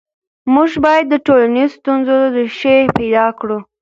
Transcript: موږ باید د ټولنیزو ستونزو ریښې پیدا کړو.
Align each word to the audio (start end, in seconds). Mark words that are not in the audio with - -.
موږ 0.53 0.71
باید 0.85 1.05
د 1.09 1.15
ټولنیزو 1.25 1.73
ستونزو 1.77 2.17
ریښې 2.35 2.77
پیدا 2.97 3.25
کړو. 3.39 3.57